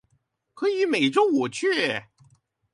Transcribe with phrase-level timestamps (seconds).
[0.55, 2.05] 可以每週五去